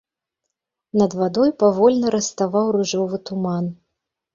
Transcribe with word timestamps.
Над 1.01 1.11
вадой 1.21 1.53
павольна 1.61 2.07
раставаў 2.19 2.77
ружовы 2.81 3.17
туман. 3.29 3.75